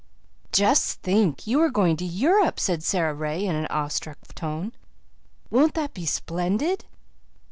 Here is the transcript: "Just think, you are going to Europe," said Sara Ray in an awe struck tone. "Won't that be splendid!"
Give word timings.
"Just 0.51 1.03
think, 1.03 1.45
you 1.45 1.61
are 1.61 1.69
going 1.69 1.95
to 1.97 2.05
Europe," 2.05 2.59
said 2.59 2.81
Sara 2.81 3.13
Ray 3.13 3.45
in 3.45 3.55
an 3.55 3.67
awe 3.67 3.87
struck 3.87 4.19
tone. 4.33 4.71
"Won't 5.51 5.75
that 5.75 5.93
be 5.93 6.07
splendid!" 6.07 6.85